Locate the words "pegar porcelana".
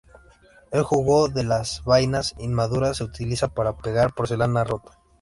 3.77-4.63